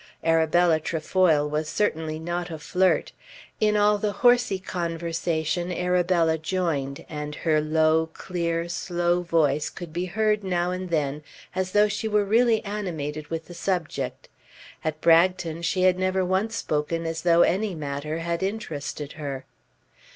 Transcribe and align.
Arabella 0.23 0.79
Trefoil 0.79 1.47
was 1.47 1.69
certainly 1.69 2.17
not 2.17 2.49
a 2.49 2.57
flirt. 2.57 3.11
In 3.59 3.77
all 3.77 3.99
the 3.99 4.11
horsey 4.13 4.57
conversation 4.57 5.71
Arabella 5.71 6.39
joined, 6.39 7.05
and 7.07 7.35
her 7.35 7.61
low, 7.61 8.09
clear, 8.11 8.67
slow 8.67 9.21
voice 9.21 9.69
could 9.69 9.93
be 9.93 10.05
heard 10.05 10.43
now 10.43 10.71
and 10.71 10.89
then 10.89 11.21
as 11.53 11.73
though 11.73 11.87
she 11.87 12.07
were 12.07 12.25
really 12.25 12.65
animated 12.65 13.27
with 13.27 13.45
the 13.45 13.53
subject. 13.53 14.27
At 14.83 15.01
Bragton 15.01 15.61
she 15.61 15.83
had 15.83 15.99
never 15.99 16.25
once 16.25 16.55
spoken 16.55 17.05
as 17.05 17.21
though 17.21 17.43
any 17.43 17.75
matter 17.75 18.17
had 18.17 18.41
interested 18.41 19.11
her. 19.11 19.45